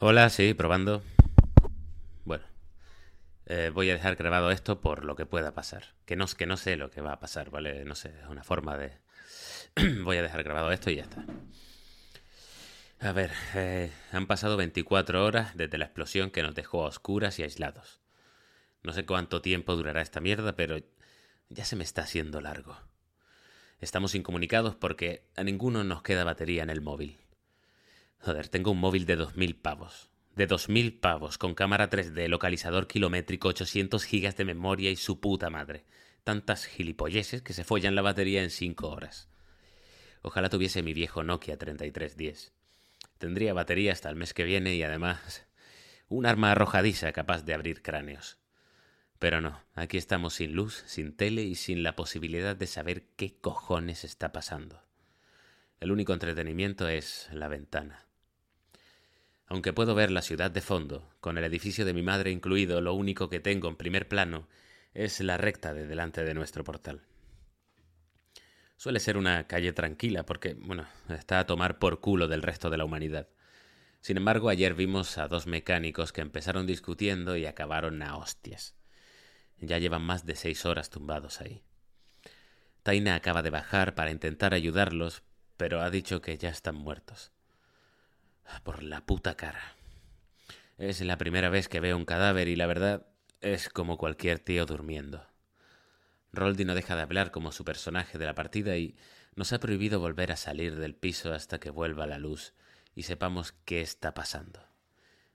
Hola, 0.00 0.30
sí, 0.30 0.54
probando. 0.54 1.02
Bueno, 2.24 2.44
eh, 3.46 3.72
voy 3.74 3.90
a 3.90 3.94
dejar 3.94 4.14
grabado 4.14 4.52
esto 4.52 4.80
por 4.80 5.04
lo 5.04 5.16
que 5.16 5.26
pueda 5.26 5.54
pasar. 5.54 5.86
Que 6.04 6.14
no, 6.14 6.26
que 6.28 6.46
no 6.46 6.56
sé 6.56 6.76
lo 6.76 6.88
que 6.88 7.00
va 7.00 7.14
a 7.14 7.18
pasar, 7.18 7.50
¿vale? 7.50 7.84
No 7.84 7.96
sé, 7.96 8.10
es 8.10 8.28
una 8.28 8.44
forma 8.44 8.76
de... 8.76 8.92
voy 10.04 10.18
a 10.18 10.22
dejar 10.22 10.44
grabado 10.44 10.70
esto 10.70 10.92
y 10.92 10.96
ya 10.96 11.02
está. 11.02 11.24
A 13.00 13.10
ver, 13.10 13.32
eh, 13.56 13.90
han 14.12 14.28
pasado 14.28 14.56
24 14.56 15.24
horas 15.24 15.56
desde 15.56 15.78
la 15.78 15.86
explosión 15.86 16.30
que 16.30 16.44
nos 16.44 16.54
dejó 16.54 16.84
a 16.84 16.88
oscuras 16.90 17.40
y 17.40 17.42
aislados. 17.42 17.98
No 18.84 18.92
sé 18.92 19.04
cuánto 19.04 19.42
tiempo 19.42 19.74
durará 19.74 20.00
esta 20.00 20.20
mierda, 20.20 20.54
pero 20.54 20.78
ya 21.48 21.64
se 21.64 21.74
me 21.74 21.82
está 21.82 22.02
haciendo 22.02 22.40
largo. 22.40 22.78
Estamos 23.80 24.14
incomunicados 24.14 24.76
porque 24.76 25.24
a 25.34 25.42
ninguno 25.42 25.82
nos 25.82 26.02
queda 26.02 26.22
batería 26.22 26.62
en 26.62 26.70
el 26.70 26.82
móvil. 26.82 27.18
Joder, 28.20 28.48
tengo 28.48 28.72
un 28.72 28.80
móvil 28.80 29.06
de 29.06 29.16
2000 29.16 29.56
pavos. 29.56 30.10
De 30.34 30.46
2000 30.46 31.00
pavos, 31.00 31.38
con 31.38 31.54
cámara 31.54 31.90
3D, 31.90 32.28
localizador 32.28 32.86
kilométrico, 32.86 33.48
800 33.48 34.04
gigas 34.04 34.36
de 34.36 34.44
memoria 34.44 34.90
y 34.90 34.96
su 34.96 35.20
puta 35.20 35.50
madre. 35.50 35.84
Tantas 36.24 36.66
gilipolleces 36.66 37.42
que 37.42 37.52
se 37.52 37.64
follan 37.64 37.94
la 37.94 38.02
batería 38.02 38.42
en 38.42 38.50
5 38.50 38.88
horas. 38.88 39.28
Ojalá 40.22 40.48
tuviese 40.48 40.82
mi 40.82 40.92
viejo 40.92 41.22
Nokia 41.22 41.56
3310. 41.56 42.52
Tendría 43.18 43.54
batería 43.54 43.92
hasta 43.92 44.10
el 44.10 44.16
mes 44.16 44.34
que 44.34 44.44
viene 44.44 44.74
y 44.74 44.82
además 44.82 45.46
un 46.08 46.26
arma 46.26 46.52
arrojadiza 46.52 47.12
capaz 47.12 47.44
de 47.44 47.54
abrir 47.54 47.82
cráneos. 47.82 48.38
Pero 49.18 49.40
no, 49.40 49.60
aquí 49.74 49.96
estamos 49.96 50.34
sin 50.34 50.52
luz, 50.52 50.84
sin 50.86 51.16
tele 51.16 51.42
y 51.42 51.54
sin 51.54 51.82
la 51.82 51.96
posibilidad 51.96 52.56
de 52.56 52.66
saber 52.66 53.04
qué 53.16 53.36
cojones 53.40 54.04
está 54.04 54.32
pasando. 54.32 54.82
El 55.80 55.90
único 55.90 56.12
entretenimiento 56.12 56.88
es 56.88 57.28
la 57.32 57.48
ventana. 57.48 58.07
Aunque 59.48 59.72
puedo 59.72 59.94
ver 59.94 60.10
la 60.10 60.20
ciudad 60.20 60.50
de 60.50 60.60
fondo, 60.60 61.08
con 61.20 61.38
el 61.38 61.44
edificio 61.44 61.86
de 61.86 61.94
mi 61.94 62.02
madre 62.02 62.30
incluido, 62.30 62.82
lo 62.82 62.92
único 62.92 63.30
que 63.30 63.40
tengo 63.40 63.68
en 63.68 63.76
primer 63.76 64.06
plano 64.06 64.46
es 64.92 65.20
la 65.20 65.38
recta 65.38 65.72
de 65.72 65.86
delante 65.86 66.22
de 66.22 66.34
nuestro 66.34 66.64
portal. 66.64 67.00
Suele 68.76 69.00
ser 69.00 69.16
una 69.16 69.46
calle 69.46 69.72
tranquila 69.72 70.24
porque, 70.24 70.54
bueno, 70.54 70.86
está 71.08 71.40
a 71.40 71.46
tomar 71.46 71.78
por 71.78 72.00
culo 72.00 72.28
del 72.28 72.42
resto 72.42 72.68
de 72.68 72.76
la 72.76 72.84
humanidad. 72.84 73.28
Sin 74.00 74.18
embargo, 74.18 74.50
ayer 74.50 74.74
vimos 74.74 75.16
a 75.18 75.28
dos 75.28 75.46
mecánicos 75.46 76.12
que 76.12 76.20
empezaron 76.20 76.66
discutiendo 76.66 77.36
y 77.36 77.46
acabaron 77.46 78.02
a 78.02 78.16
hostias. 78.16 78.76
Ya 79.58 79.78
llevan 79.78 80.02
más 80.02 80.26
de 80.26 80.36
seis 80.36 80.64
horas 80.66 80.90
tumbados 80.90 81.40
ahí. 81.40 81.62
Taina 82.82 83.14
acaba 83.14 83.42
de 83.42 83.50
bajar 83.50 83.94
para 83.94 84.10
intentar 84.10 84.54
ayudarlos, 84.54 85.22
pero 85.56 85.80
ha 85.80 85.90
dicho 85.90 86.20
que 86.20 86.36
ya 86.36 86.50
están 86.50 86.76
muertos. 86.76 87.32
Por 88.62 88.82
la 88.82 89.00
puta 89.06 89.36
cara. 89.36 89.76
Es 90.76 91.00
la 91.00 91.18
primera 91.18 91.48
vez 91.48 91.68
que 91.68 91.80
veo 91.80 91.96
un 91.96 92.04
cadáver 92.04 92.48
y 92.48 92.56
la 92.56 92.66
verdad 92.66 93.06
es 93.40 93.68
como 93.68 93.96
cualquier 93.98 94.38
tío 94.38 94.66
durmiendo. 94.66 95.26
Roldi 96.32 96.64
no 96.64 96.74
deja 96.74 96.94
de 96.96 97.02
hablar 97.02 97.30
como 97.30 97.52
su 97.52 97.64
personaje 97.64 98.18
de 98.18 98.26
la 98.26 98.34
partida 98.34 98.76
y 98.76 98.96
nos 99.34 99.52
ha 99.52 99.60
prohibido 99.60 100.00
volver 100.00 100.32
a 100.32 100.36
salir 100.36 100.76
del 100.76 100.94
piso 100.94 101.32
hasta 101.32 101.58
que 101.58 101.70
vuelva 101.70 102.06
la 102.06 102.18
luz 102.18 102.52
y 102.94 103.04
sepamos 103.04 103.52
qué 103.64 103.80
está 103.80 104.14
pasando. 104.14 104.66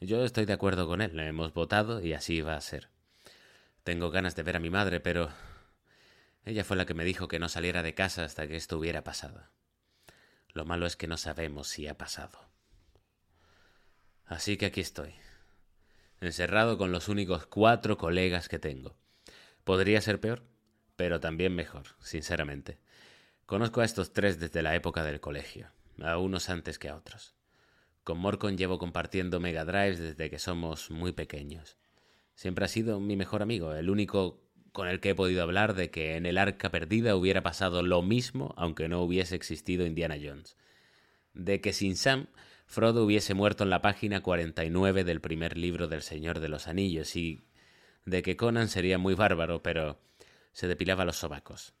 Yo 0.00 0.24
estoy 0.24 0.44
de 0.44 0.52
acuerdo 0.52 0.86
con 0.86 1.00
él, 1.00 1.18
hemos 1.18 1.54
votado 1.54 2.02
y 2.02 2.12
así 2.12 2.42
va 2.42 2.56
a 2.56 2.60
ser. 2.60 2.90
Tengo 3.82 4.10
ganas 4.10 4.36
de 4.36 4.42
ver 4.42 4.56
a 4.56 4.60
mi 4.60 4.68
madre, 4.68 5.00
pero 5.00 5.30
ella 6.44 6.64
fue 6.64 6.76
la 6.76 6.86
que 6.86 6.94
me 6.94 7.04
dijo 7.04 7.28
que 7.28 7.38
no 7.38 7.48
saliera 7.48 7.82
de 7.82 7.94
casa 7.94 8.24
hasta 8.24 8.46
que 8.46 8.56
esto 8.56 8.78
hubiera 8.78 9.02
pasado. 9.02 9.48
Lo 10.52 10.64
malo 10.64 10.86
es 10.86 10.96
que 10.96 11.06
no 11.06 11.16
sabemos 11.16 11.68
si 11.68 11.88
ha 11.88 11.96
pasado. 11.96 12.45
Así 14.26 14.56
que 14.56 14.66
aquí 14.66 14.80
estoy, 14.80 15.14
encerrado 16.20 16.78
con 16.78 16.90
los 16.90 17.08
únicos 17.08 17.46
cuatro 17.46 17.96
colegas 17.96 18.48
que 18.48 18.58
tengo. 18.58 18.96
¿Podría 19.62 20.00
ser 20.00 20.20
peor? 20.20 20.42
Pero 20.96 21.20
también 21.20 21.54
mejor, 21.54 21.88
sinceramente. 22.00 22.78
Conozco 23.46 23.80
a 23.80 23.84
estos 23.84 24.12
tres 24.12 24.40
desde 24.40 24.62
la 24.62 24.74
época 24.74 25.04
del 25.04 25.20
colegio, 25.20 25.70
a 26.02 26.18
unos 26.18 26.50
antes 26.50 26.78
que 26.78 26.88
a 26.88 26.96
otros. 26.96 27.34
Con 28.02 28.18
Morcon 28.18 28.56
llevo 28.56 28.78
compartiendo 28.78 29.40
Mega 29.40 29.64
Drives 29.64 29.98
desde 29.98 30.30
que 30.30 30.38
somos 30.38 30.90
muy 30.90 31.12
pequeños. 31.12 31.76
Siempre 32.34 32.64
ha 32.64 32.68
sido 32.68 32.98
mi 32.98 33.16
mejor 33.16 33.42
amigo, 33.42 33.74
el 33.74 33.90
único 33.90 34.40
con 34.72 34.88
el 34.88 35.00
que 35.00 35.10
he 35.10 35.14
podido 35.14 35.42
hablar 35.42 35.74
de 35.74 35.90
que 35.90 36.16
en 36.16 36.26
el 36.26 36.36
Arca 36.36 36.70
Perdida 36.70 37.16
hubiera 37.16 37.42
pasado 37.42 37.82
lo 37.82 38.02
mismo 38.02 38.54
aunque 38.58 38.88
no 38.88 39.00
hubiese 39.02 39.34
existido 39.34 39.86
Indiana 39.86 40.16
Jones. 40.22 40.56
De 41.32 41.60
que 41.60 41.72
sin 41.72 41.96
Sam 41.96 42.26
Frodo 42.66 43.04
hubiese 43.04 43.32
muerto 43.32 43.64
en 43.64 43.70
la 43.70 43.80
página 43.80 44.22
49 44.22 45.04
del 45.04 45.20
primer 45.20 45.56
libro 45.56 45.88
del 45.88 46.02
Señor 46.02 46.40
de 46.40 46.48
los 46.48 46.66
Anillos 46.66 47.16
y 47.16 47.46
de 48.04 48.22
que 48.22 48.36
Conan 48.36 48.68
sería 48.68 48.98
muy 48.98 49.14
bárbaro, 49.14 49.62
pero 49.62 49.98
se 50.52 50.68
depilaba 50.68 51.04
los 51.04 51.16
sobacos. 51.16 51.74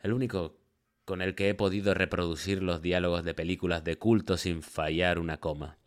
El 0.00 0.12
único 0.12 0.58
con 1.04 1.22
el 1.22 1.34
que 1.34 1.48
he 1.48 1.54
podido 1.54 1.94
reproducir 1.94 2.62
los 2.62 2.82
diálogos 2.82 3.24
de 3.24 3.32
películas 3.32 3.82
de 3.84 3.96
culto 3.96 4.36
sin 4.36 4.62
fallar 4.62 5.18
una 5.18 5.38
coma. 5.38 5.78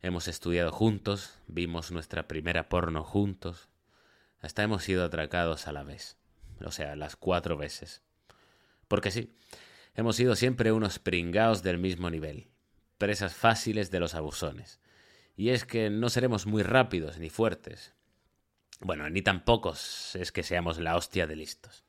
Hemos 0.00 0.28
estudiado 0.28 0.72
juntos, 0.72 1.38
vimos 1.46 1.90
nuestra 1.90 2.26
primera 2.26 2.70
porno 2.70 3.04
juntos, 3.04 3.68
hasta 4.40 4.62
hemos 4.62 4.82
sido 4.84 5.04
atracados 5.04 5.66
a 5.66 5.72
la 5.72 5.82
vez, 5.82 6.16
o 6.64 6.70
sea, 6.70 6.96
las 6.96 7.16
cuatro 7.16 7.58
veces. 7.58 8.02
Porque 8.88 9.10
sí, 9.10 9.34
hemos 9.94 10.16
sido 10.16 10.34
siempre 10.36 10.72
unos 10.72 10.98
pringaos 10.98 11.62
del 11.62 11.76
mismo 11.76 12.08
nivel, 12.08 12.48
presas 13.00 13.34
fáciles 13.34 13.90
de 13.90 13.98
los 13.98 14.14
abusones. 14.14 14.78
Y 15.34 15.48
es 15.48 15.64
que 15.64 15.88
no 15.88 16.10
seremos 16.10 16.46
muy 16.46 16.62
rápidos 16.62 17.18
ni 17.18 17.30
fuertes. 17.30 17.94
Bueno, 18.78 19.08
ni 19.08 19.22
tampoco 19.22 19.72
es 19.72 20.30
que 20.32 20.42
seamos 20.42 20.78
la 20.78 20.96
hostia 20.96 21.26
de 21.26 21.34
listos. 21.34 21.82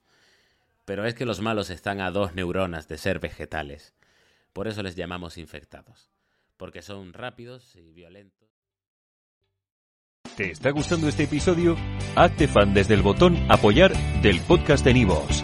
Pero 0.85 1.05
es 1.05 1.13
que 1.13 1.25
los 1.25 1.41
malos 1.41 1.69
están 1.69 1.99
a 1.99 2.11
dos 2.11 2.33
neuronas 2.33 2.87
de 2.87 2.97
ser 2.97 3.19
vegetales. 3.19 3.93
Por 4.53 4.69
eso 4.69 4.81
les 4.83 4.95
llamamos 4.95 5.37
infectados. 5.37 6.09
Porque 6.55 6.81
son 6.81 7.11
rápidos 7.11 7.75
y 7.75 7.91
violentos. 7.91 8.49
¿Te 10.37 10.51
está 10.51 10.71
gustando 10.71 11.09
este 11.09 11.23
episodio? 11.23 11.75
Hazte 12.15 12.47
fan 12.47 12.73
desde 12.73 12.93
el 12.93 13.01
botón 13.01 13.37
Apoyar 13.51 13.93
del 14.21 14.39
podcast 14.41 14.85
de 14.85 14.93
Nivos. 14.93 15.43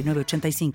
85 0.07 0.71